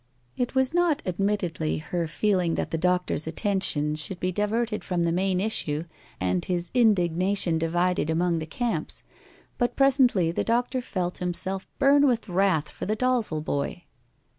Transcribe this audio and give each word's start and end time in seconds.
It 0.35 0.55
was 0.55 0.73
not 0.73 1.03
admittedly 1.05 1.77
her 1.77 2.07
feeling 2.07 2.55
that 2.55 2.71
the 2.71 2.77
doctor's 2.79 3.27
attention 3.27 3.93
should 3.93 4.19
be 4.19 4.31
diverted 4.31 4.83
from 4.83 5.03
the 5.03 5.11
main 5.11 5.39
issue 5.39 5.83
and 6.19 6.43
his 6.43 6.71
indignation 6.73 7.59
divided 7.59 8.09
among 8.09 8.39
the 8.39 8.47
camps, 8.47 9.03
but 9.59 9.75
presently 9.75 10.31
the 10.31 10.43
doctor 10.43 10.81
felt 10.81 11.19
himself 11.19 11.67
burn 11.77 12.07
with 12.07 12.27
wrath 12.29 12.67
for 12.67 12.87
the 12.87 12.95
Dalzel 12.97 13.41
boy. 13.43 13.83